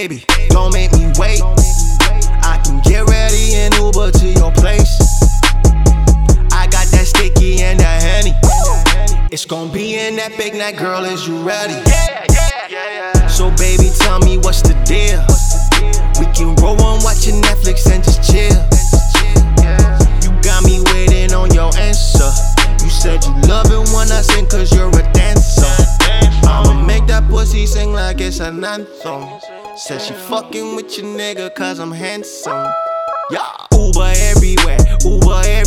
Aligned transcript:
Baby, 0.00 0.24
don't 0.48 0.72
make 0.72 0.92
me 0.92 1.12
wait. 1.18 1.42
I 1.42 2.60
can 2.64 2.80
get 2.80 3.04
ready 3.08 3.54
and 3.54 3.74
Uber 3.74 4.10
to 4.12 4.26
your 4.28 4.52
place. 4.52 4.96
I 6.52 6.68
got 6.70 6.86
that 6.94 7.04
sticky 7.06 7.60
and 7.60 7.80
that 7.80 8.00
henny. 8.00 8.32
It's 9.32 9.44
gonna 9.44 9.72
be 9.72 9.98
in 9.98 10.16
that 10.16 10.36
big 10.38 10.54
night, 10.54 10.76
girl. 10.78 11.04
Is 11.04 11.26
you 11.26 11.36
ready? 11.42 11.74
Yeah, 11.74 12.24
yeah, 12.30 12.68
yeah, 12.70 13.12
yeah. 13.14 13.26
So 13.26 13.50
baby, 13.56 13.90
tell 13.98 14.20
me 14.20 14.38
what's 14.38 14.62
the 14.62 14.69
when 24.00 24.10
I 24.12 24.22
sing 24.22 24.46
cause 24.46 24.72
you're 24.74 24.88
a 24.88 25.12
dancer. 25.12 25.76
I'ma 26.48 26.86
make 26.86 27.06
that 27.08 27.28
pussy 27.28 27.66
sing 27.66 27.92
like 27.92 28.20
it's 28.20 28.40
an 28.40 28.64
anthem. 28.64 29.22
Said 29.76 30.00
she 30.00 30.14
fucking 30.14 30.74
with 30.74 30.96
your 30.96 31.06
nigga 31.06 31.54
cause 31.54 31.78
I'm 31.78 31.92
handsome. 31.92 32.66
Yeah. 33.30 33.46
Uber 33.72 34.12
everywhere, 34.32 34.78
Uber 35.04 35.42
everywhere. 35.44 35.59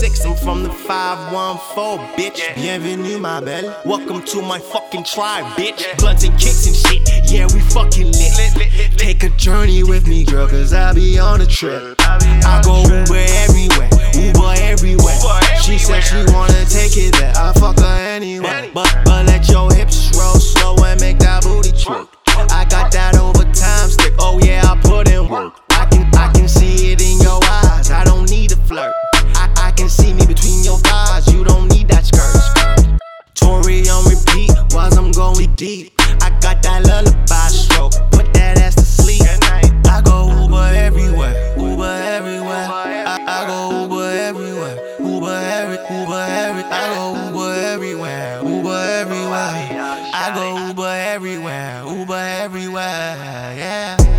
Six, 0.00 0.24
I'm 0.24 0.34
from 0.34 0.62
the 0.62 0.70
514, 0.70 2.16
bitch. 2.16 2.54
Bienvenue, 2.54 3.18
my 3.18 3.38
belle. 3.42 3.82
Welcome 3.84 4.22
to 4.32 4.40
my 4.40 4.58
fucking 4.58 5.04
tribe, 5.04 5.44
bitch. 5.58 5.98
Blunts 5.98 6.24
and 6.24 6.32
kicks 6.40 6.66
and 6.66 6.74
shit, 6.74 7.30
yeah, 7.30 7.46
we 7.52 7.60
fucking 7.60 8.06
lit. 8.06 8.96
Take 8.96 9.24
a 9.24 9.28
journey 9.36 9.82
with 9.82 10.08
me, 10.08 10.24
girl, 10.24 10.48
cause 10.48 10.72
I 10.72 10.94
be 10.94 11.18
on 11.18 11.42
a 11.42 11.46
trip. 11.46 11.96
I 12.00 12.62
go 12.64 12.80
Uber 12.82 13.26
everywhere, 13.44 13.90
going 35.20 35.54
deep. 35.54 35.92
I 35.98 36.30
got 36.40 36.62
that 36.62 36.86
lullaby 36.86 37.48
stroke, 37.48 37.92
put 38.10 38.32
that 38.32 38.56
ass 38.56 38.74
to 38.76 38.80
sleep. 38.80 39.20
I 39.22 40.00
go 40.02 40.32
Uber 40.40 40.72
everywhere, 40.74 41.34
Uber 41.58 41.94
everywhere. 42.16 42.66
I, 43.12 43.16
I 43.28 43.46
go 43.46 43.82
Uber 43.82 44.10
everywhere, 44.28 44.76
Uber 44.98 45.38
every, 45.58 45.76
Uber 45.94 46.24
every. 46.40 46.64
I 46.64 46.84
go 46.94 47.04
Uber 47.26 47.52
everywhere, 47.74 48.40
Uber 48.42 48.80
everywhere. 49.02 49.54
I 50.14 50.32
go 50.34 50.68
Uber 50.68 50.88
everywhere, 50.88 51.84
Uber 51.86 52.22
everywhere. 52.44 53.54
Yeah. 53.58 54.09